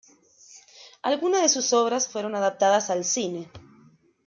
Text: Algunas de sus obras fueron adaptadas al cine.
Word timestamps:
Algunas 1.03 1.43
de 1.43 1.49
sus 1.49 1.73
obras 1.73 2.07
fueron 2.09 2.33
adaptadas 2.33 2.89
al 2.89 3.05
cine. 3.05 3.51